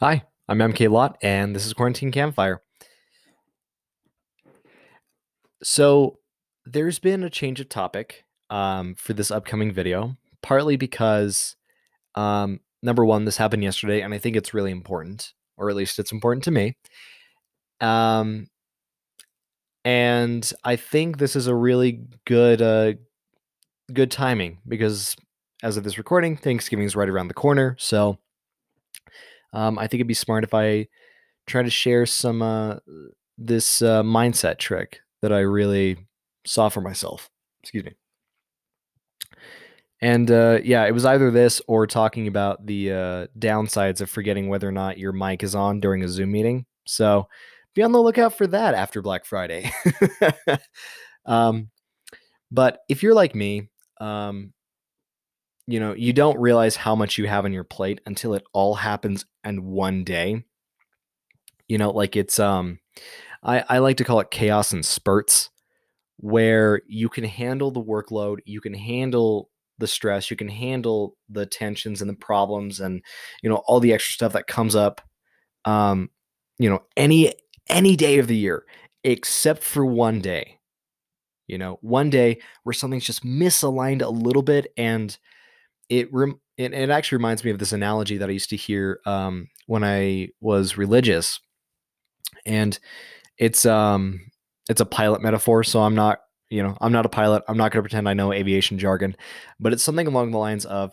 [0.00, 2.60] Hi, I'm MK Lott, and this is Quarantine Campfire.
[5.62, 6.18] So,
[6.66, 11.54] there's been a change of topic um, for this upcoming video, partly because,
[12.16, 16.00] um, number one, this happened yesterday, and I think it's really important, or at least
[16.00, 16.76] it's important to me.
[17.80, 18.48] Um,
[19.84, 22.94] and I think this is a really good, uh,
[23.92, 25.14] good timing because
[25.62, 27.76] as of this recording, Thanksgiving is right around the corner.
[27.78, 28.18] So,
[29.54, 30.88] um, I think it'd be smart if I
[31.46, 32.76] try to share some uh,
[33.38, 35.96] this uh, mindset trick that I really
[36.44, 37.30] saw for myself.
[37.62, 37.92] Excuse me.
[40.00, 44.48] And uh, yeah, it was either this or talking about the uh, downsides of forgetting
[44.48, 46.66] whether or not your mic is on during a Zoom meeting.
[46.84, 47.26] So
[47.74, 49.72] be on the lookout for that after Black Friday.
[51.26, 51.70] um,
[52.50, 54.52] but if you're like me, um,
[55.66, 58.74] you know, you don't realize how much you have on your plate until it all
[58.74, 60.44] happens in one day.
[61.68, 62.78] You know, like it's um
[63.42, 65.50] I, I like to call it chaos and spurts,
[66.18, 71.46] where you can handle the workload, you can handle the stress, you can handle the
[71.46, 73.02] tensions and the problems and
[73.42, 75.00] you know all the extra stuff that comes up
[75.64, 76.10] um
[76.58, 77.32] you know any
[77.68, 78.64] any day of the year
[79.04, 80.58] except for one day.
[81.46, 85.16] You know, one day where something's just misaligned a little bit and
[85.88, 89.00] it rem- it, it actually reminds me of this analogy that I used to hear
[89.06, 91.40] um, when I was religious,
[92.46, 92.78] and
[93.38, 94.20] it's um
[94.68, 95.64] it's a pilot metaphor.
[95.64, 97.42] So I'm not you know I'm not a pilot.
[97.48, 99.16] I'm not going to pretend I know aviation jargon,
[99.60, 100.92] but it's something along the lines of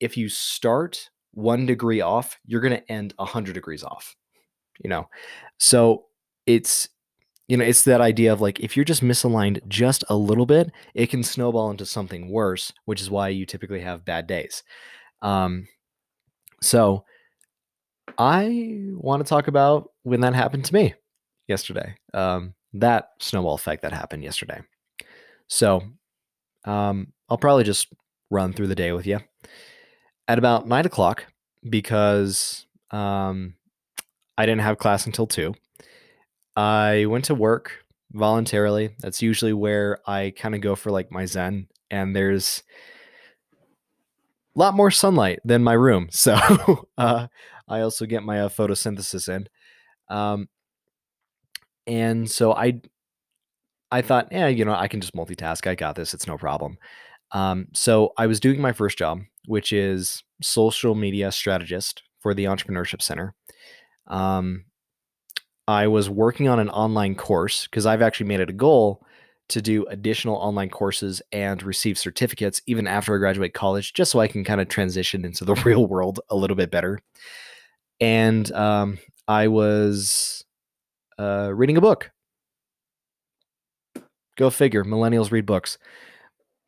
[0.00, 4.16] if you start one degree off, you're going to end a hundred degrees off.
[4.82, 5.08] You know,
[5.58, 6.06] so
[6.46, 6.88] it's
[7.48, 10.70] you know, it's that idea of like if you're just misaligned just a little bit,
[10.94, 14.62] it can snowball into something worse, which is why you typically have bad days.
[15.22, 15.68] Um,
[16.60, 17.04] so
[18.18, 20.94] I want to talk about when that happened to me
[21.46, 21.94] yesterday.
[22.14, 24.60] Um, that snowball effect that happened yesterday.
[25.48, 25.82] So
[26.64, 27.88] um, I'll probably just
[28.30, 29.20] run through the day with you
[30.26, 31.26] at about nine o'clock
[31.68, 33.54] because um,
[34.36, 35.54] I didn't have class until two.
[36.56, 38.94] I went to work voluntarily.
[39.00, 41.68] That's usually where I kind of go for like my zen.
[41.90, 42.62] And there's
[44.54, 46.08] a lot more sunlight than my room.
[46.12, 47.28] So uh,
[47.68, 49.48] I also get my uh, photosynthesis in.
[50.08, 50.48] Um,
[51.86, 52.80] and so I
[53.92, 55.66] I thought, yeah, you know, I can just multitask.
[55.66, 56.12] I got this.
[56.12, 56.76] It's no problem.
[57.32, 62.44] Um, so I was doing my first job, which is social media strategist for the
[62.44, 63.34] Entrepreneurship Center.
[64.08, 64.64] Um,
[65.68, 69.02] I was working on an online course because I've actually made it a goal
[69.48, 74.18] to do additional online courses and receive certificates even after I graduate college, just so
[74.20, 77.00] I can kind of transition into the real world a little bit better.
[78.00, 80.44] And um, I was
[81.18, 82.10] uh, reading a book.
[84.36, 85.78] Go figure, millennials read books.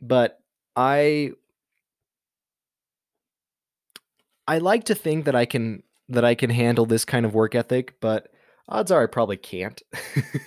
[0.01, 0.41] But
[0.75, 1.33] I
[4.47, 7.55] I like to think that I can that I can handle this kind of work
[7.55, 8.31] ethic, but
[8.69, 9.81] odds are I probably can't.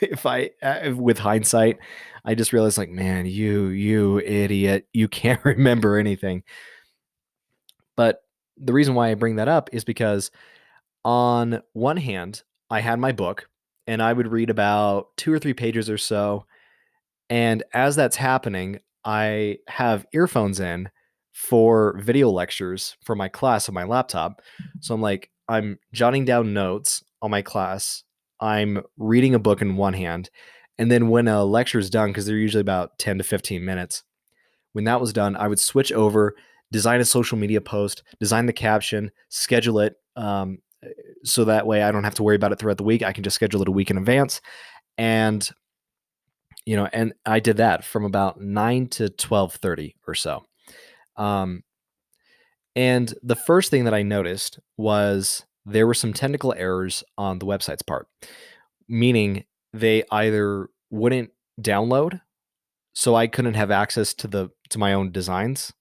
[0.02, 1.80] if I, uh, with hindsight,
[2.24, 6.44] I just realized like, man, you, you idiot, you can't remember anything.
[7.96, 8.24] But
[8.58, 10.32] the reason why I bring that up is because
[11.04, 13.50] on one hand, I had my book
[13.88, 16.46] and I would read about two or three pages or so.
[17.30, 20.90] And as that's happening, I have earphones in
[21.34, 24.42] for video lectures for my class on my laptop.
[24.80, 28.04] So I'm like, I'm jotting down notes on my class
[28.42, 30.30] I'm reading a book in one hand.
[30.78, 34.04] And then when a lecture is done, because they're usually about 10 to 15 minutes,
[34.74, 36.36] when that was done, I would switch over,
[36.72, 39.96] design a social media post, design the caption, schedule it.
[40.16, 40.60] Um,
[41.24, 43.04] so that way I don't have to worry about it throughout the week.
[43.04, 44.42] I can just schedule it a week in advance.
[44.98, 45.48] And
[46.66, 50.46] you know, and I did that from about 9 to 12:30 or so.
[51.18, 51.64] Um,
[52.76, 57.46] and the first thing that I noticed was there were some technical errors on the
[57.46, 58.08] website's part,
[58.88, 62.22] meaning they either wouldn't download,
[62.94, 65.74] so I couldn't have access to the to my own designs,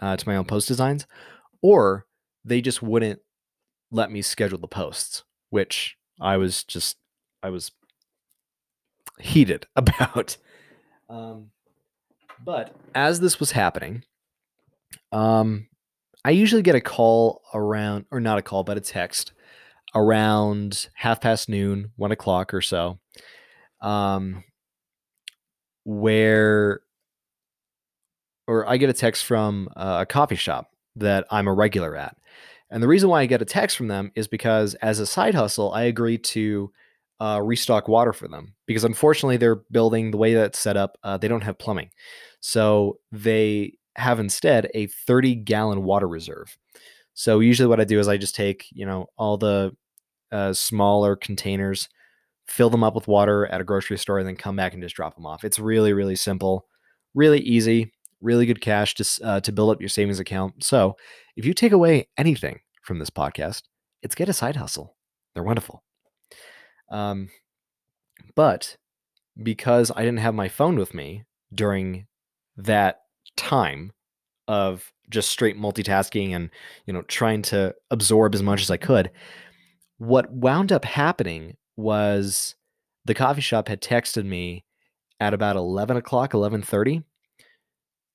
[0.00, 1.06] uh, to my own post designs,
[1.62, 2.06] or
[2.44, 3.20] they just wouldn't
[3.90, 6.96] let me schedule the posts, which I was just
[7.42, 7.72] I was
[9.18, 10.36] heated about.
[11.08, 11.50] Um,
[12.44, 14.04] but as this was happening,
[15.12, 15.68] um,
[16.24, 19.32] I usually get a call around, or not a call, but a text
[19.94, 22.98] around half past noon, one o'clock or so,
[23.80, 24.44] um,
[25.84, 26.80] where,
[28.46, 32.16] or I get a text from a coffee shop that I'm a regular at.
[32.70, 35.34] And the reason why I get a text from them is because as a side
[35.34, 36.70] hustle, I agree to
[37.20, 41.16] uh, restock water for them because unfortunately their building, the way that's set up, uh,
[41.16, 41.90] they don't have plumbing.
[42.40, 46.56] So they have instead a 30 gallon water reserve.
[47.14, 49.72] So usually what I do is I just take, you know, all the
[50.30, 51.88] uh, smaller containers,
[52.46, 54.94] fill them up with water at a grocery store, and then come back and just
[54.94, 55.44] drop them off.
[55.44, 56.66] It's really, really simple,
[57.14, 60.62] really easy, really good cash to, uh, to build up your savings account.
[60.62, 60.96] So
[61.36, 63.62] if you take away anything from this podcast,
[64.02, 64.96] it's get a side hustle.
[65.34, 65.82] They're wonderful.
[66.90, 67.30] Um,
[68.34, 68.76] but
[69.42, 72.06] because I didn't have my phone with me during
[72.56, 73.00] that
[73.38, 73.92] time
[74.46, 76.50] of just straight multitasking and
[76.86, 79.10] you know trying to absorb as much as I could,
[79.98, 82.54] what wound up happening was
[83.04, 84.64] the coffee shop had texted me
[85.20, 87.02] at about 11 o'clock 11.30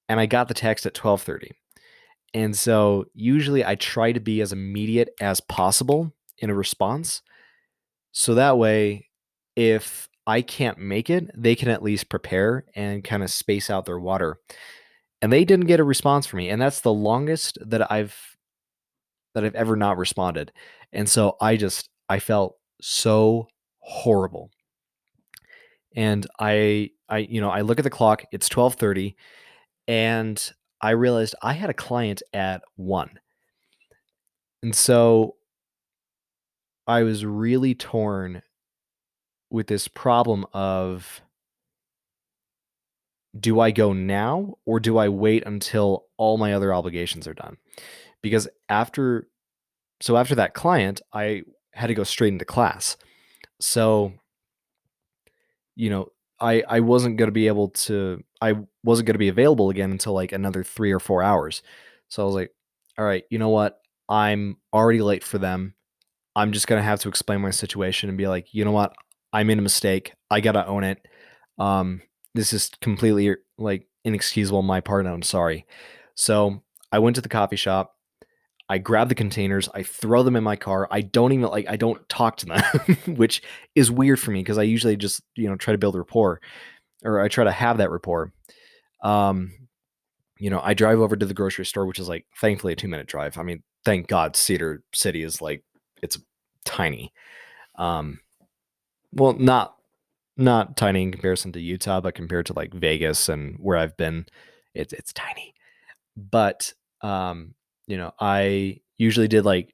[0.10, 1.52] and i got the text at 12.30
[2.34, 7.22] and so usually i try to be as immediate as possible in a response
[8.12, 9.10] so that way
[9.56, 13.86] if i can't make it they can at least prepare and kind of space out
[13.86, 14.38] their water
[15.24, 18.36] and they didn't get a response from me and that's the longest that i've
[19.34, 20.52] that i've ever not responded
[20.92, 23.48] and so i just i felt so
[23.80, 24.52] horrible.
[25.96, 29.16] And i i you know i look at the clock it's 12:30
[29.88, 33.20] and i realized i had a client at 1
[34.64, 35.36] and so
[36.88, 38.42] i was really torn
[39.50, 41.22] with this problem of
[43.40, 47.58] do I go now or do I wait until all my other obligations are done?
[48.22, 49.28] Because after
[50.02, 51.44] so after that client, I
[51.74, 52.98] had to go straight into class.
[53.60, 54.14] So
[55.76, 56.10] you know,
[56.40, 59.92] I I wasn't going to be able to I wasn't going to be available again
[59.92, 61.64] until like another 3 or 4 hours.
[62.10, 62.52] So I was like,
[62.98, 63.80] all right, you know what?
[64.10, 65.74] I'm already late for them.
[66.36, 68.94] I'm just going to have to explain my situation and be like, you know what?
[69.32, 70.14] I made a mistake.
[70.30, 71.00] I got to own it.
[71.58, 72.02] Um,
[72.34, 75.06] this is completely like inexcusable on my part.
[75.06, 75.66] I'm sorry.
[76.16, 77.96] So I went to the coffee shop.
[78.70, 80.88] I grab the containers, I throw them in my car.
[80.90, 82.64] I don't even like I don't talk to them,
[83.16, 83.44] which
[83.76, 86.40] is weird for me because I usually just, you know, try to build rapport
[87.04, 88.32] or I try to have that rapport.
[89.04, 89.52] Um,
[90.40, 92.88] you know, I drive over to the grocery store, which is like thankfully a two
[92.88, 93.38] minute drive.
[93.38, 95.64] I mean, thank God Cedar City is like
[96.02, 96.18] it's
[96.66, 97.14] tiny.
[97.78, 98.20] Um,
[99.12, 99.76] well, not
[100.38, 104.26] not tiny in comparison to Utah, but compared to like Vegas and where I've been,
[104.74, 105.54] it's it's tiny.
[106.18, 107.56] But um,
[107.88, 109.74] you know, I usually did like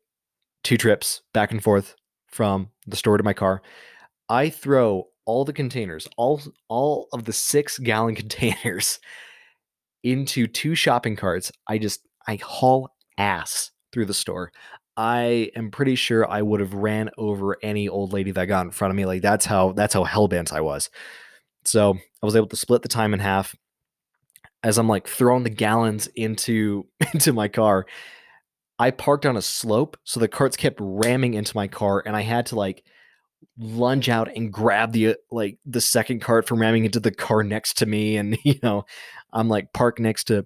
[0.63, 1.95] two trips back and forth
[2.27, 3.61] from the store to my car.
[4.29, 8.99] I throw all the containers, all all of the 6 gallon containers
[10.03, 11.51] into two shopping carts.
[11.67, 14.51] I just I haul ass through the store.
[14.99, 18.71] I am pretty sure I would have ran over any old lady that got in
[18.71, 19.05] front of me.
[19.05, 20.89] Like that's how that's how hellbent I was.
[21.63, 23.55] So I was able to split the time in half
[24.61, 27.85] as I'm like throwing the gallons into into my car.
[28.77, 32.21] I parked on a slope, so the carts kept ramming into my car, and I
[32.21, 32.83] had to like
[33.57, 37.41] lunge out and grab the uh, like the second cart from ramming into the car
[37.41, 38.83] next to me, and you know,
[39.31, 40.45] I'm like parked next to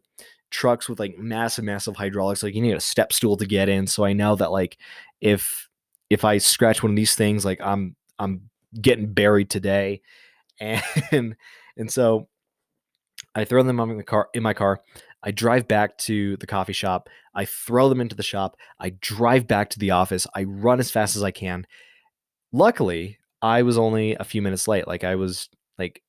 [0.54, 2.44] trucks with like massive, massive hydraulics.
[2.44, 3.88] Like you need a step stool to get in.
[3.88, 4.78] So I know that like
[5.20, 5.68] if
[6.10, 10.02] if I scratch one of these things, like I'm I'm getting buried today.
[11.12, 11.36] And
[11.76, 12.30] and so
[13.36, 14.80] I throw them in the car in my car.
[15.24, 17.10] I drive back to the coffee shop.
[17.34, 18.56] I throw them into the shop.
[18.80, 20.28] I drive back to the office.
[20.36, 21.66] I run as fast as I can.
[22.52, 24.88] Luckily, I was only a few minutes late.
[24.88, 26.02] Like I was like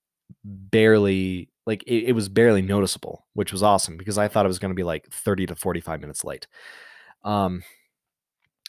[0.45, 4.59] barely like it, it, was barely noticeable, which was awesome because I thought it was
[4.59, 6.47] going to be like 30 to 45 minutes late.
[7.25, 7.62] Um,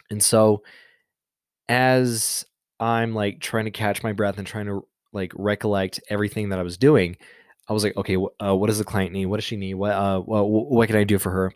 [0.09, 0.63] and so
[1.67, 2.45] as
[2.79, 6.63] I'm like trying to catch my breath and trying to like recollect everything that I
[6.63, 7.17] was doing,
[7.67, 9.25] I was like, okay, uh, what does the client need?
[9.25, 9.75] What does she need?
[9.75, 11.53] What uh, well, what can I do for her?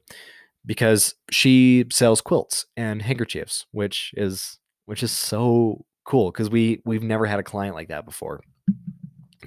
[0.66, 7.04] Because she sells quilts and handkerchiefs, which is which is so cool because we we've
[7.04, 8.42] never had a client like that before.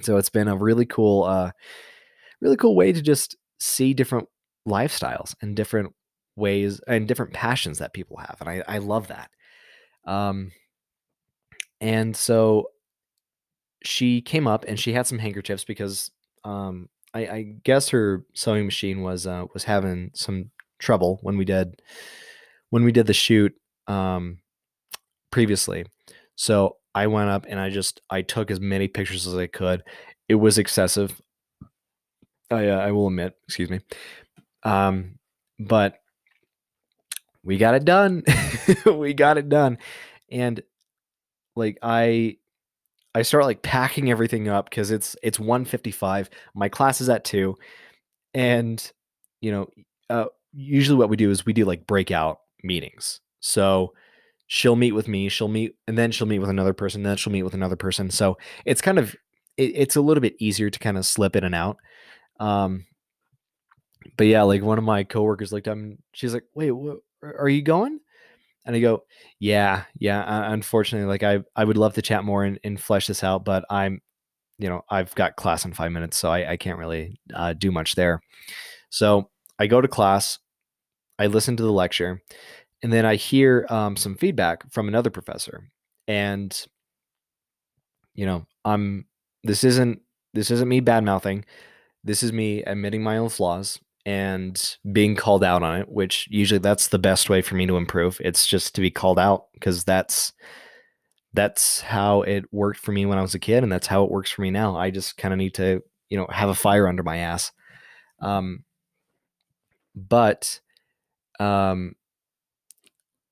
[0.03, 1.51] So it's been a really cool, uh,
[2.41, 4.27] really cool way to just see different
[4.67, 5.93] lifestyles and different
[6.35, 9.29] ways and different passions that people have, and I I love that.
[10.05, 10.51] Um,
[11.79, 12.69] and so
[13.83, 16.11] she came up and she had some handkerchiefs because
[16.43, 21.45] um, I, I guess her sewing machine was uh, was having some trouble when we
[21.45, 21.81] did
[22.69, 23.53] when we did the shoot
[23.87, 24.39] um,
[25.31, 25.85] previously.
[26.35, 29.83] So I went up and I just I took as many pictures as I could.
[30.29, 31.19] It was excessive.
[32.51, 33.79] I uh, I will admit, excuse me.
[34.63, 35.19] Um,
[35.59, 35.95] but
[37.43, 38.23] we got it done.
[38.85, 39.77] we got it done.
[40.31, 40.61] And
[41.55, 42.37] like I
[43.15, 46.29] I start like packing everything up because it's it's 155.
[46.55, 47.55] My class is at two.
[48.33, 48.91] And
[49.41, 49.67] you know,
[50.09, 53.19] uh, usually what we do is we do like breakout meetings.
[53.41, 53.93] So
[54.53, 57.33] she'll meet with me, she'll meet, and then she'll meet with another person, then she'll
[57.33, 58.11] meet with another person.
[58.11, 59.15] So it's kind of
[59.57, 61.77] it, it's a little bit easier to kind of slip in and out.
[62.39, 62.85] Um,
[64.15, 67.49] but yeah, like one of my coworkers looked up and she's like, "Wait, what, are
[67.49, 67.99] you going?"
[68.63, 69.05] And I go,
[69.39, 70.21] "Yeah, yeah.
[70.21, 73.43] Uh, unfortunately, like I I would love to chat more and, and flesh this out,
[73.43, 74.01] but I'm,
[74.59, 77.71] you know, I've got class in five minutes, so I, I can't really uh, do
[77.71, 78.21] much there."
[78.91, 80.37] So I go to class,
[81.17, 82.21] I listen to the lecture,
[82.83, 85.71] and then I hear um, some feedback from another professor,
[86.07, 86.67] and
[88.13, 89.05] you know, I'm
[89.43, 90.01] this isn't
[90.33, 91.45] this isn't me bad mouthing.
[92.03, 96.59] This is me admitting my own flaws and being called out on it, which usually
[96.59, 98.19] that's the best way for me to improve.
[98.23, 100.33] It's just to be called out because that's
[101.33, 104.11] that's how it worked for me when I was a kid, and that's how it
[104.11, 104.75] works for me now.
[104.75, 107.51] I just kind of need to, you know, have a fire under my ass.
[108.21, 108.65] Um,
[109.95, 110.59] but
[111.39, 111.95] um,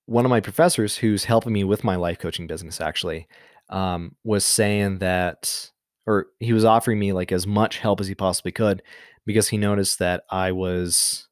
[0.06, 3.28] one of my professors who's helping me with my life coaching business actually
[3.70, 5.72] um, was saying that
[6.08, 8.82] or he was offering me like as much help as he possibly could
[9.26, 11.28] because he noticed that I was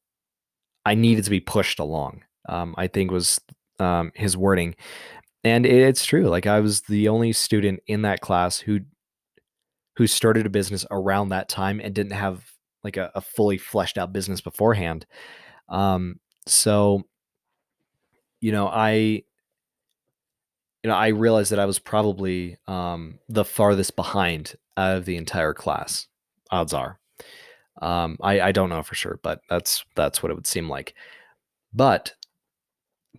[0.85, 2.23] I needed to be pushed along.
[2.47, 3.39] Um, I think was
[3.79, 4.75] um, his wording,
[5.43, 6.27] and it's true.
[6.27, 8.79] Like I was the only student in that class who
[9.97, 12.45] who started a business around that time and didn't have
[12.83, 15.05] like a, a fully fleshed out business beforehand.
[15.67, 17.03] Um, so,
[18.39, 19.23] you know, I
[20.83, 25.17] you know, I realized that I was probably um, the farthest behind out of the
[25.17, 26.07] entire class.
[26.51, 26.99] Odds are,
[27.81, 30.93] um, I, I don't know for sure, but that's that's what it would seem like.
[31.73, 32.15] But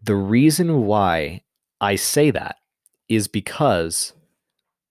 [0.02, 1.42] the reason why
[1.80, 2.56] I say that
[3.08, 4.14] is because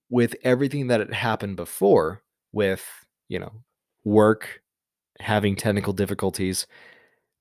[0.09, 2.21] with everything that had happened before,
[2.51, 2.85] with
[3.27, 3.51] you know
[4.03, 4.61] work
[5.19, 6.67] having technical difficulties,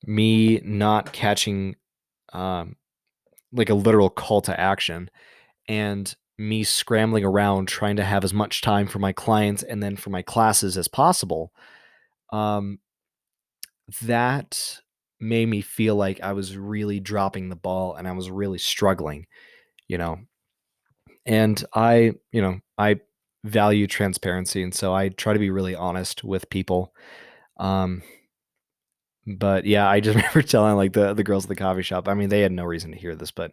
[0.04, 1.76] me not catching
[2.32, 2.76] um,
[3.52, 5.10] like a literal call to action
[5.68, 9.96] and me scrambling around trying to have as much time for my clients and then
[9.96, 11.52] for my classes as possible
[12.32, 12.78] um
[14.02, 14.80] that
[15.20, 19.26] made me feel like I was really dropping the ball and I was really struggling
[19.88, 20.18] you know?
[21.26, 23.00] And I you know I
[23.44, 26.92] value transparency and so I try to be really honest with people
[27.58, 28.02] um
[29.36, 32.08] but yeah, I just remember telling like the the girls at the coffee shop.
[32.08, 33.52] I mean, they had no reason to hear this, but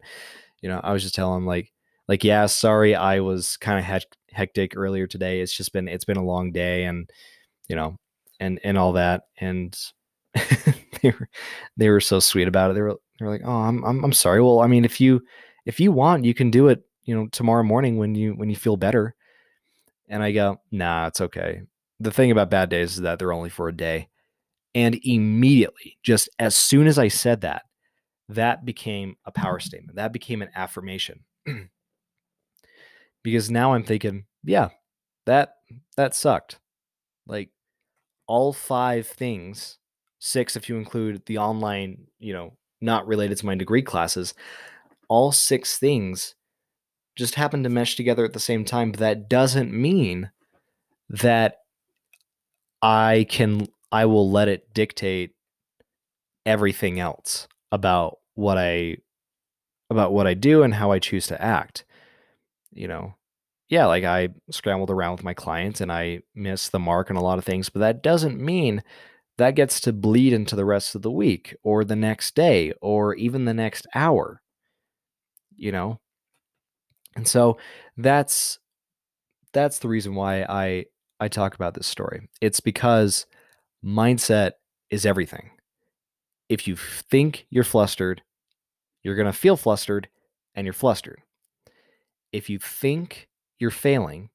[0.61, 1.71] you know, I was just telling them like
[2.07, 5.41] like yeah, sorry, I was kind of hectic earlier today.
[5.41, 7.09] It's just been it's been a long day, and
[7.67, 7.97] you know,
[8.39, 9.77] and and all that, and
[10.33, 11.29] they were
[11.77, 12.75] they were so sweet about it.
[12.75, 14.41] They were they were like, oh, I'm I'm I'm sorry.
[14.41, 15.21] Well, I mean, if you
[15.65, 16.83] if you want, you can do it.
[17.03, 19.15] You know, tomorrow morning when you when you feel better.
[20.07, 21.61] And I go, nah, it's okay.
[21.99, 24.09] The thing about bad days is that they're only for a day
[24.75, 27.63] and immediately, just as soon as I said that,
[28.29, 29.65] that became a power mm-hmm.
[29.65, 29.95] statement.
[29.95, 31.23] That became an affirmation.
[33.23, 34.69] because now I'm thinking, yeah,
[35.25, 35.55] that
[35.95, 36.59] that sucked.
[37.25, 37.49] Like
[38.27, 39.77] all five things,
[40.19, 44.33] six if you include the online, you know, not related to my degree classes,
[45.07, 46.35] all six things
[47.15, 48.91] just happened to mesh together at the same time.
[48.91, 50.31] But that doesn't mean
[51.09, 51.59] that
[52.81, 55.31] I can I will let it dictate
[56.45, 58.97] everything else about what I
[59.89, 61.85] about what I do and how I choose to act.
[62.73, 63.15] You know,
[63.69, 67.23] yeah, like I scrambled around with my clients and I missed the mark on a
[67.23, 68.83] lot of things, but that doesn't mean
[69.37, 73.15] that gets to bleed into the rest of the week or the next day or
[73.15, 74.41] even the next hour.
[75.55, 76.01] You know?
[77.15, 77.57] And so
[77.95, 78.59] that's
[79.53, 80.87] that's the reason why I
[81.21, 82.27] I talk about this story.
[82.41, 83.25] It's because
[83.85, 84.53] mindset
[84.89, 85.51] is everything.
[86.49, 88.21] If you think you're flustered,
[89.03, 90.07] you're going to feel flustered
[90.55, 91.21] and you're flustered.
[92.31, 93.27] If you think
[93.59, 94.29] you're failing,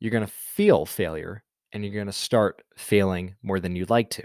[0.00, 1.42] you're going to feel failure
[1.72, 4.24] and you're going to start failing more than you'd like to.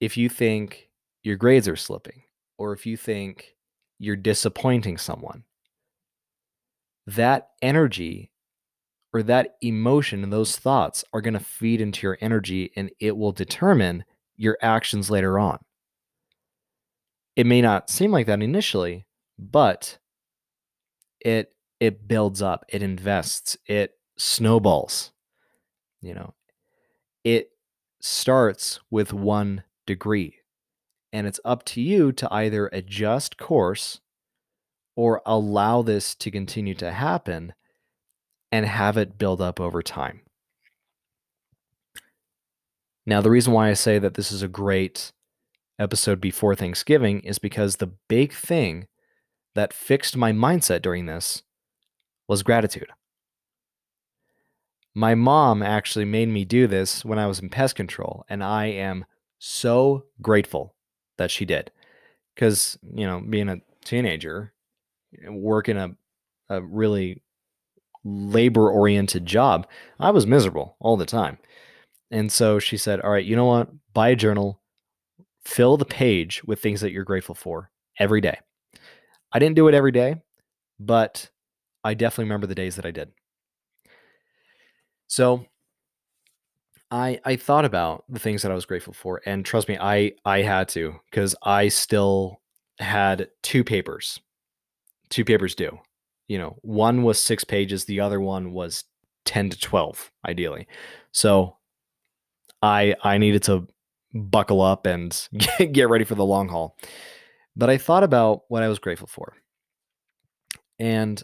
[0.00, 0.90] If you think
[1.22, 2.22] your grades are slipping,
[2.58, 3.54] or if you think
[3.98, 5.44] you're disappointing someone,
[7.06, 8.30] that energy
[9.16, 13.16] or that emotion and those thoughts are going to feed into your energy and it
[13.16, 14.04] will determine
[14.36, 15.58] your actions later on.
[17.36, 19.06] It may not seem like that initially,
[19.38, 19.98] but
[21.20, 25.12] it it builds up, it invests, it snowballs.
[26.00, 26.34] You know,
[27.24, 27.50] it
[28.00, 30.36] starts with one degree
[31.12, 34.00] And it's up to you to either adjust course
[34.96, 37.54] or allow this to continue to happen
[38.52, 40.20] and have it build up over time.
[43.04, 45.12] Now, the reason why I say that this is a great
[45.78, 48.88] episode before Thanksgiving is because the big thing
[49.54, 51.42] that fixed my mindset during this
[52.28, 52.88] was gratitude.
[54.94, 58.66] My mom actually made me do this when I was in pest control, and I
[58.66, 59.04] am
[59.38, 60.74] so grateful
[61.18, 61.70] that she did.
[62.34, 64.52] Because, you know, being a teenager,
[65.28, 65.90] working a,
[66.48, 67.22] a really
[68.06, 69.66] labor oriented job,
[69.98, 71.38] I was miserable all the time.
[72.10, 73.68] And so she said, All right, you know what?
[73.92, 74.60] Buy a journal,
[75.44, 78.38] fill the page with things that you're grateful for every day.
[79.32, 80.22] I didn't do it every day,
[80.78, 81.30] but
[81.82, 83.12] I definitely remember the days that I did.
[85.08, 85.46] So
[86.90, 90.12] I I thought about the things that I was grateful for and trust me I
[90.24, 92.40] I had to cuz I still
[92.78, 94.20] had two papers.
[95.08, 95.78] Two papers due.
[96.28, 98.84] You know, one was 6 pages, the other one was
[99.26, 100.66] 10 to 12 ideally.
[101.12, 101.56] So
[102.62, 103.68] I I needed to
[104.14, 105.28] buckle up and
[105.72, 106.76] get ready for the long haul.
[107.54, 109.34] But I thought about what I was grateful for.
[110.78, 111.22] And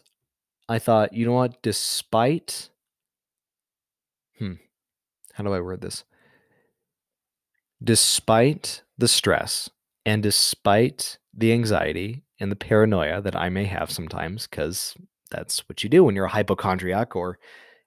[0.69, 2.71] I thought, you know what, despite
[4.39, 4.55] hmm,
[5.35, 6.05] how do I word this?
[7.83, 9.69] Despite the stress
[10.07, 14.97] and despite the anxiety and the paranoia that I may have sometimes, because
[15.31, 17.39] that's what you do when you're a hypochondriac or,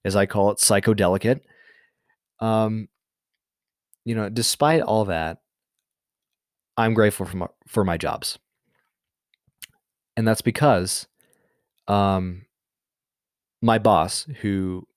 [0.06, 1.42] as I call it, psychodelicate.
[2.40, 2.88] Um,
[4.06, 5.40] you know, despite all that,
[6.78, 8.40] I'm grateful for my, for my jobs,
[10.16, 11.06] and that's because,
[11.88, 12.46] um,
[13.62, 14.88] my boss, who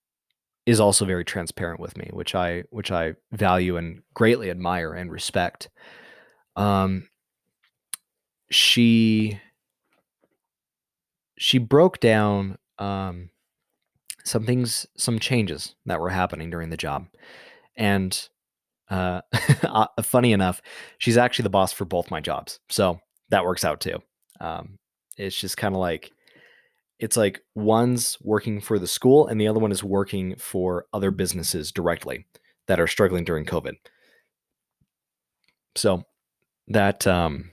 [0.67, 5.11] is also very transparent with me, which I which I value and greatly admire and
[5.11, 5.69] respect.
[6.57, 7.09] Um,
[8.50, 9.41] she
[11.38, 13.30] she broke down um,
[14.24, 17.07] some things, some changes that were happening during the job,
[17.77, 18.29] and
[18.90, 19.20] uh,
[19.62, 20.61] uh, funny enough,
[20.98, 23.98] she's actually the boss for both my jobs, so that works out too.
[24.40, 24.79] Um,
[25.16, 26.12] it's just kind of like
[26.98, 31.11] it's like one's working for the school and the other one is working for other
[31.11, 32.27] businesses directly
[32.66, 33.74] that are struggling during COVID.
[35.77, 36.03] So
[36.68, 37.51] that um,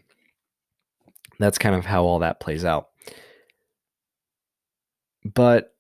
[1.40, 2.90] that's kind of how all that plays out.
[5.26, 5.76] But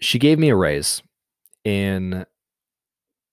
[0.00, 1.02] she gave me a raise
[1.64, 2.26] in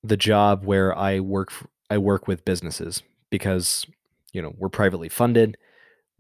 [0.04, 1.52] the job where I work
[1.90, 3.86] I work with businesses because
[4.32, 5.58] you know we're privately funded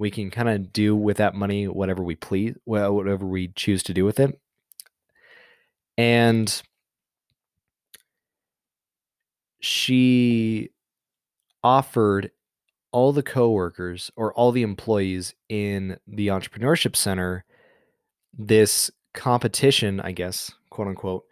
[0.01, 3.93] we can kind of do with that money whatever we please, whatever we choose to
[3.93, 4.39] do with it.
[5.95, 6.61] And
[9.59, 10.71] she
[11.63, 12.31] offered
[12.91, 17.45] all the coworkers or all the employees in the entrepreneurship center
[18.37, 21.23] this competition, I guess, quote unquote,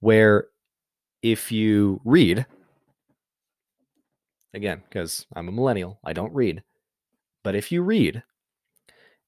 [0.00, 0.46] where
[1.22, 2.46] if you read,
[4.54, 6.62] again, because I'm a millennial, I don't read.
[7.44, 8.22] But if you read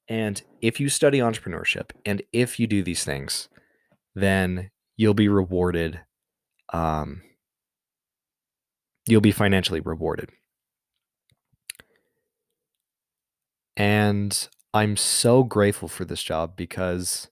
[0.07, 3.49] and if you study entrepreneurship and if you do these things,
[4.13, 5.99] then you'll be rewarded.
[6.71, 7.21] Um,
[9.07, 10.29] you'll be financially rewarded.
[13.77, 17.29] And I'm so grateful for this job because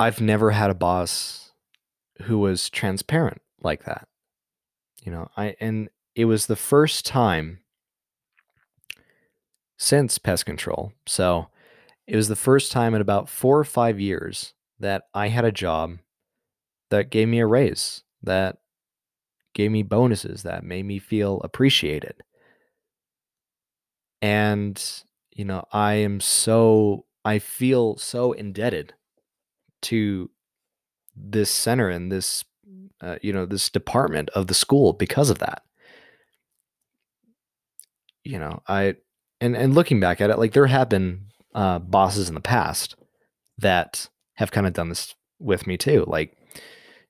[0.00, 1.52] I've never had a boss
[2.22, 4.08] who was transparent like that.
[5.04, 7.60] You know, I and it was the first time
[9.78, 10.92] since pest control.
[11.06, 11.46] So
[12.08, 15.52] it was the first time in about four or five years that I had a
[15.52, 15.98] job
[16.90, 18.58] that gave me a raise, that
[19.54, 22.22] gave me bonuses, that made me feel appreciated.
[24.20, 24.82] And,
[25.32, 28.94] you know, I am so, I feel so indebted
[29.82, 30.30] to
[31.16, 32.44] this center and this
[33.00, 35.62] uh, you know this department of the school because of that
[38.24, 38.94] you know i
[39.40, 42.94] and and looking back at it like there have been uh, bosses in the past
[43.56, 46.36] that have kind of done this with me too like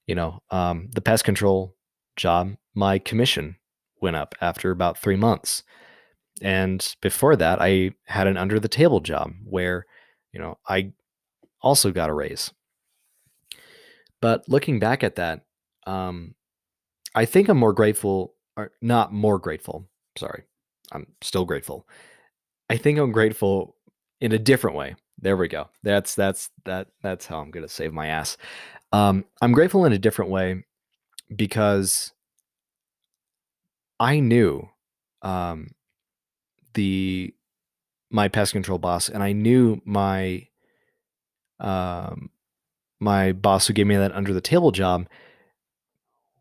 [0.08, 1.76] you know um, the pest control
[2.16, 3.54] job my commission
[4.02, 5.62] went up after about three months
[6.42, 9.86] and before that i had an under the table job where
[10.32, 10.92] you know i
[11.62, 12.50] also got a raise
[14.20, 15.44] but looking back at that,
[15.86, 16.34] um,
[17.14, 19.88] I think I'm more grateful, or not more grateful.
[20.16, 20.44] Sorry,
[20.92, 21.88] I'm still grateful.
[22.68, 23.76] I think I'm grateful
[24.20, 24.96] in a different way.
[25.20, 25.68] There we go.
[25.82, 28.36] That's that's that that's how I'm gonna save my ass.
[28.92, 30.64] Um, I'm grateful in a different way
[31.34, 32.12] because
[34.00, 34.68] I knew
[35.22, 35.68] um,
[36.74, 37.34] the
[38.10, 40.46] my pest control boss, and I knew my
[41.60, 42.30] um,
[43.00, 45.06] my boss who gave me that under the table job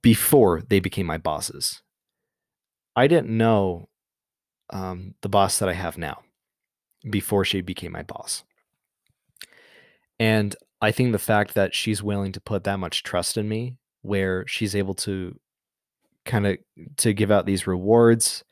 [0.02, 1.82] before they became my bosses.
[2.96, 3.90] I didn't know
[4.70, 6.24] um, the boss that I have now
[7.10, 8.44] before she became my boss.
[10.20, 13.78] And I think the fact that she's willing to put that much trust in me,
[14.02, 15.40] where she's able to
[16.26, 16.58] kind of
[16.98, 18.44] to give out these rewards,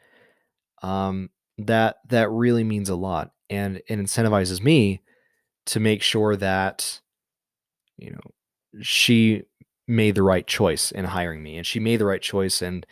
[0.81, 5.01] um, that that really means a lot, and it incentivizes me
[5.67, 7.01] to make sure that
[7.97, 8.21] you know
[8.81, 9.43] she
[9.87, 12.83] made the right choice in hiring me, and she made the right choice in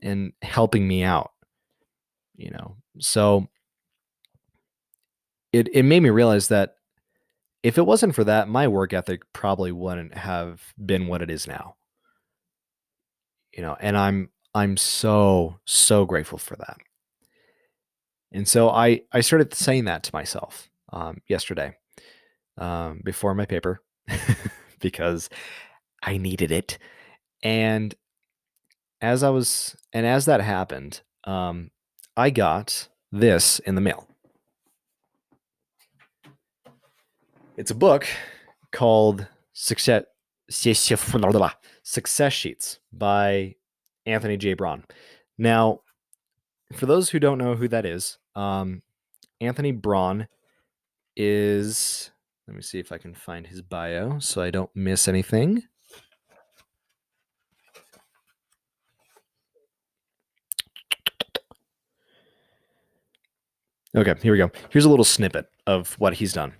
[0.00, 1.32] in helping me out.
[2.36, 3.48] You know, so
[5.52, 6.76] it it made me realize that
[7.62, 11.46] if it wasn't for that, my work ethic probably wouldn't have been what it is
[11.46, 11.76] now.
[13.54, 16.78] You know, and I'm I'm so so grateful for that.
[18.32, 21.76] And so I I started saying that to myself um, yesterday
[22.56, 23.82] um, before my paper
[24.80, 25.28] because
[26.02, 26.78] I needed it.
[27.42, 27.94] And
[29.00, 31.70] as I was and as that happened, um,
[32.16, 34.09] I got this in the mail.
[37.60, 38.06] It's a book
[38.72, 40.04] called Success
[40.48, 43.54] Success Sheets by
[44.06, 44.54] Anthony J.
[44.54, 44.84] Braun.
[45.36, 45.82] Now,
[46.72, 48.80] for those who don't know who that is, um,
[49.42, 50.26] Anthony Braun
[51.14, 52.10] is.
[52.48, 55.64] Let me see if I can find his bio so I don't miss anything.
[63.94, 64.50] Okay, here we go.
[64.70, 66.54] Here's a little snippet of what he's done.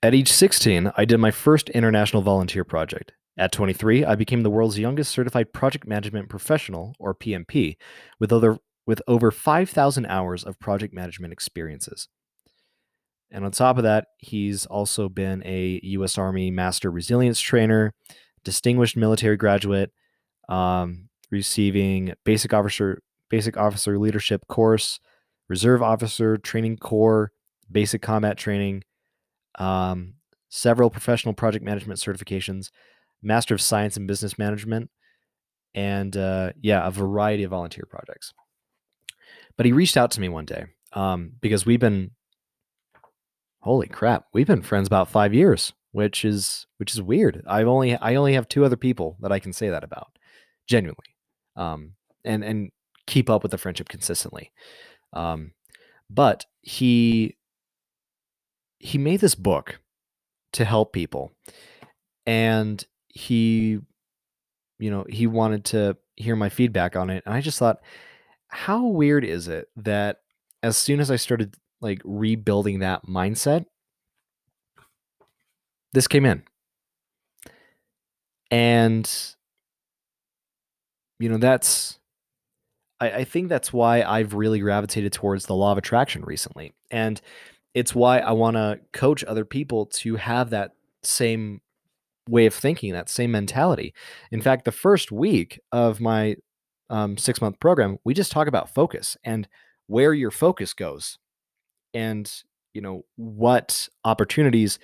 [0.00, 3.12] At age 16, I did my first international volunteer project.
[3.36, 7.76] At 23, I became the world's youngest certified project management professional, or PMP,
[8.20, 12.08] with other with over 5,000 hours of project management experiences.
[13.30, 16.16] And on top of that, he's also been a U.S.
[16.16, 17.92] Army Master Resilience Trainer,
[18.44, 19.92] distinguished military graduate,
[20.48, 25.00] um, receiving basic officer basic officer leadership course,
[25.48, 27.32] reserve officer training corps,
[27.70, 28.84] basic combat training,
[29.58, 30.14] um,
[30.48, 32.70] several professional project management certifications,
[33.22, 34.90] Master of Science in Business Management,
[35.74, 38.32] and uh, yeah, a variety of volunteer projects.
[39.56, 42.12] But he reached out to me one day um, because we've been,
[43.60, 47.42] holy crap, we've been friends about five years, which is which is weird.
[47.46, 50.16] I've only I only have two other people that I can say that about,
[50.66, 51.16] genuinely,
[51.56, 51.94] um,
[52.24, 52.70] and and
[53.06, 54.52] keep up with the friendship consistently.
[55.12, 55.52] Um,
[56.10, 57.36] but he
[58.80, 59.80] he made this book
[60.52, 61.32] to help people.
[62.26, 63.78] And he
[64.78, 67.22] you know he wanted to hear my feedback on it.
[67.26, 67.80] And i just thought
[68.48, 70.18] how weird is it that
[70.62, 73.66] as soon as i started like rebuilding that mindset
[75.92, 76.42] this came in.
[78.50, 79.10] And
[81.18, 81.98] you know that's
[83.00, 86.74] I, I think that's why i've really gravitated towards the law of attraction recently.
[86.90, 87.20] And
[87.78, 90.72] it's why I want to coach other people to have that
[91.04, 91.60] same
[92.28, 93.94] way of thinking, that same mentality.
[94.32, 96.34] In fact, the first week of my
[96.90, 99.46] um, six month program, we just talk about focus and
[99.86, 101.18] where your focus goes
[101.94, 102.42] and,
[102.74, 104.80] you know, what opportunities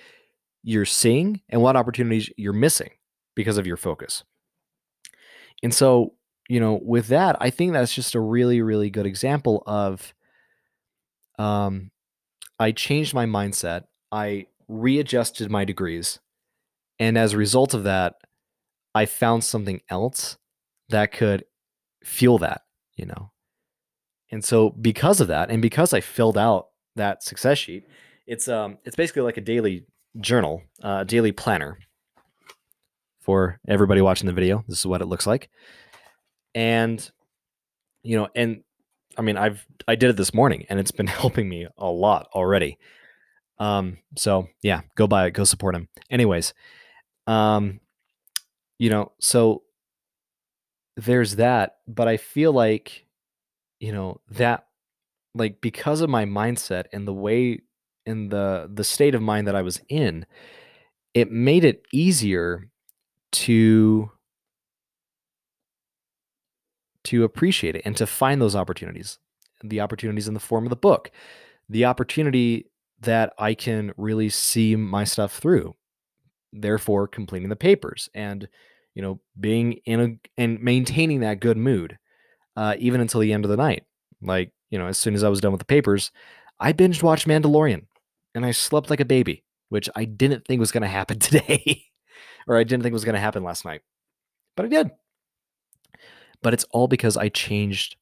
[0.63, 2.91] you're seeing and what opportunities you're missing
[3.35, 4.23] because of your focus.
[5.61, 6.13] And so,
[6.47, 10.13] you know, with that, I think that's just a really, really good example of
[11.37, 11.91] um,
[12.59, 13.83] I changed my mindset.
[14.11, 16.19] I readjusted my degrees.
[16.99, 18.15] And as a result of that,
[18.93, 20.37] I found something else
[20.89, 21.43] that could
[22.03, 22.61] fuel that,
[22.95, 23.31] you know.
[24.31, 27.85] And so because of that, and because I filled out that success sheet,
[28.25, 29.85] it's um it's basically like a daily
[30.19, 31.77] journal, a uh, daily planner
[33.19, 34.63] for everybody watching the video.
[34.67, 35.49] This is what it looks like.
[36.53, 37.09] And
[38.03, 38.63] you know, and
[39.17, 42.27] I mean, I've I did it this morning and it's been helping me a lot
[42.33, 42.77] already.
[43.59, 45.87] Um, so yeah, go buy it, go support him.
[46.09, 46.53] Anyways,
[47.27, 47.79] um,
[48.77, 49.63] you know, so
[50.97, 53.05] there's that, but I feel like,
[53.79, 54.65] you know, that
[55.33, 57.59] like because of my mindset and the way
[58.05, 60.25] in the the state of mind that I was in,
[61.13, 62.69] it made it easier
[63.31, 64.11] to
[67.05, 69.17] to appreciate it and to find those opportunities.
[69.63, 71.11] The opportunities in the form of the book,
[71.69, 72.69] the opportunity
[73.01, 75.75] that I can really see my stuff through.
[76.51, 78.47] Therefore, completing the papers and
[78.93, 81.97] you know being in a and maintaining that good mood,
[82.55, 83.83] uh, even until the end of the night.
[84.21, 86.11] Like you know, as soon as I was done with the papers,
[86.59, 87.87] I binged watched Mandalorian,
[88.33, 91.83] and I slept like a baby, which I didn't think was going to happen today,
[92.47, 93.81] or I didn't think was going to happen last night,
[94.55, 94.91] but I did.
[96.45, 97.95] But it's all because I changed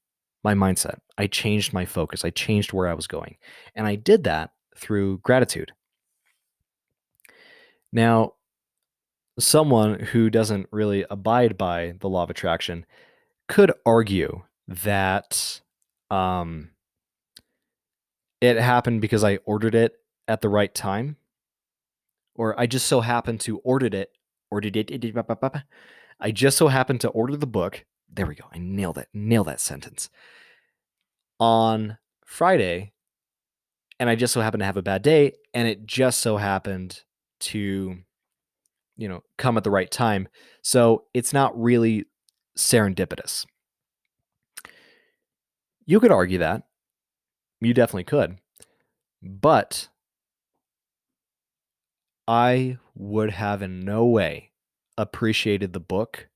[0.44, 1.00] my mindset.
[1.18, 2.26] I changed my focus.
[2.26, 3.38] I changed where I was going.
[3.74, 5.72] And I did that through gratitude.
[7.94, 8.34] Now,
[9.40, 12.86] someone who doesn't really abide by the law of attraction
[13.48, 15.62] could argue that
[16.12, 16.72] um,
[18.42, 19.94] it happened because I ordered it
[20.28, 21.16] at the right time,
[22.36, 24.12] or I just so happened to ordered it,
[24.52, 24.92] ordered it.
[26.20, 27.86] I just so happened to order the book.
[28.16, 28.46] There we go.
[28.52, 29.08] I nailed it.
[29.14, 30.10] Nailed that sentence
[31.40, 32.94] on Friday,
[34.00, 37.02] and I just so happened to have a bad day, and it just so happened
[37.42, 37.98] to,
[38.98, 40.28] you know, come at the right time.
[40.62, 42.06] So it's not really
[42.58, 43.46] serendipitous.
[45.86, 46.64] You could argue that.
[47.62, 48.38] You definitely could.
[49.22, 49.90] But
[52.28, 54.52] I would have in no way
[54.98, 56.30] appreciated the book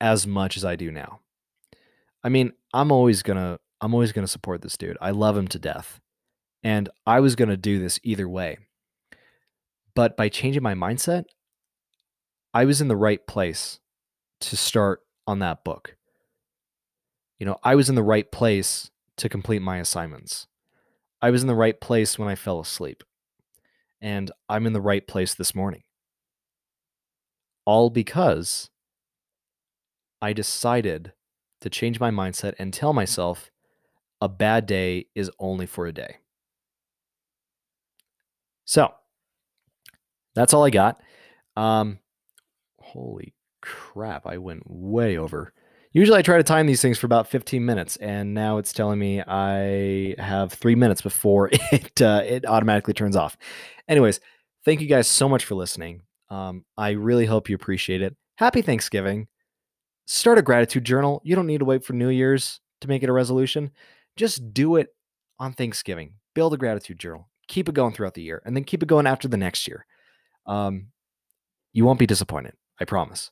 [0.00, 1.20] as much as I do now.
[2.22, 4.96] I mean, I'm always going to I'm always going to support this dude.
[5.00, 6.00] I love him to death.
[6.62, 8.58] And I was going to do this either way.
[9.94, 11.24] But by changing my mindset,
[12.52, 13.80] I was in the right place
[14.40, 15.96] to start on that book.
[17.38, 20.46] You know, I was in the right place to complete my assignments.
[21.20, 23.04] I was in the right place when I fell asleep.
[24.00, 25.82] And I'm in the right place this morning.
[27.64, 28.70] All because
[30.20, 31.12] I decided
[31.60, 33.50] to change my mindset and tell myself
[34.20, 36.16] a bad day is only for a day.
[38.64, 38.92] So
[40.34, 41.00] that's all I got.
[41.56, 41.98] Um,
[42.80, 45.52] holy crap, I went way over.
[45.92, 48.98] Usually I try to time these things for about 15 minutes, and now it's telling
[48.98, 53.36] me I have three minutes before it uh, it automatically turns off.
[53.88, 54.20] Anyways,
[54.64, 56.02] thank you guys so much for listening.
[56.28, 58.14] Um, I really hope you appreciate it.
[58.36, 59.28] Happy Thanksgiving.
[60.06, 61.20] Start a gratitude journal.
[61.24, 63.70] You don't need to wait for New Year's to make it a resolution.
[64.16, 64.88] Just do it
[65.38, 66.14] on Thanksgiving.
[66.34, 67.28] Build a gratitude journal.
[67.48, 69.86] Keep it going throughout the year, and then keep it going after the next year.
[70.46, 70.88] Um,
[71.72, 72.54] you won't be disappointed.
[72.80, 73.30] I promise.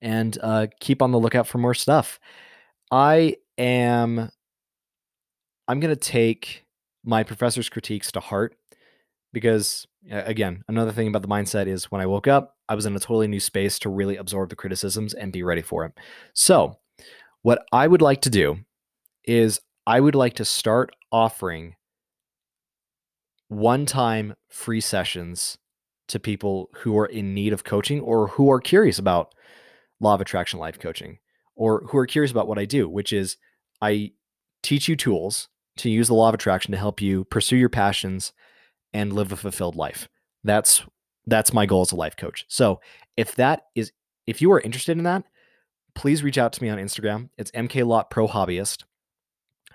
[0.00, 2.20] And uh, keep on the lookout for more stuff.
[2.90, 4.30] I am.
[5.66, 6.64] I'm gonna take
[7.04, 8.56] my professor's critiques to heart
[9.32, 12.96] because again another thing about the mindset is when i woke up i was in
[12.96, 15.92] a totally new space to really absorb the criticisms and be ready for it
[16.34, 16.78] so
[17.42, 18.58] what i would like to do
[19.24, 21.74] is I would like to start offering
[23.48, 25.56] one time free sessions
[26.08, 29.34] to people who are in need of coaching or who are curious about
[29.98, 31.20] law of attraction life coaching
[31.56, 33.38] or who are curious about what I do, which is
[33.80, 34.12] I
[34.62, 38.34] teach you tools to use the law of attraction to help you pursue your passions
[38.92, 40.06] and live a fulfilled life.
[40.44, 40.82] That's
[41.28, 42.44] that's my goal as a life coach.
[42.48, 42.80] So,
[43.16, 43.92] if that is
[44.26, 45.24] if you are interested in that,
[45.94, 47.30] please reach out to me on Instagram.
[47.38, 48.84] It's mklott pro hobbyist.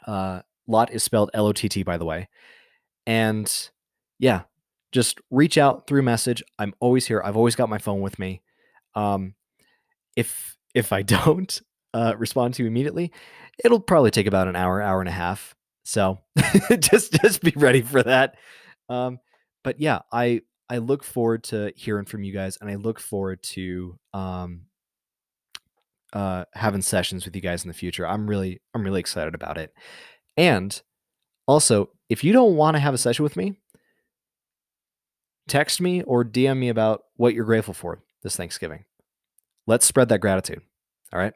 [0.06, 2.30] Uh, Lott is spelled L O T T, by the way.
[3.06, 3.52] And
[4.20, 4.44] yeah,
[4.92, 6.44] just reach out through message.
[6.58, 7.22] I'm always here.
[7.24, 8.42] I've always got my phone with me.
[8.96, 9.36] Um,
[10.16, 11.62] if if I don't
[11.94, 13.12] uh, respond to you immediately,
[13.64, 15.56] it'll probably take about an hour, hour and a half.
[15.84, 16.20] So
[16.80, 18.36] just just be ready for that.
[18.88, 19.20] Um,
[19.64, 20.42] but yeah, I
[20.74, 24.62] I look forward to hearing from you guys, and I look forward to um,
[26.14, 28.08] uh, having sessions with you guys in the future.
[28.08, 29.72] I'm really I'm really excited about it.
[30.36, 30.82] And
[31.46, 33.60] also, if you don't want to have a session with me,
[35.48, 38.86] text me or DM me about what you're grateful for this Thanksgiving.
[39.68, 40.64] Let's spread that gratitude.
[41.14, 41.34] All right.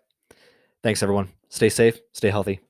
[0.81, 1.29] Thanks, everyone.
[1.49, 2.66] Stay safe, stay healthy.